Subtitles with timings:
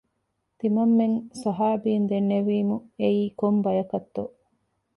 [0.59, 4.23] ތިމަންމެން ޞަޙާބީން ދެންނެވީމު، އެއީ ކޮން ބަޔަކަށްތޯ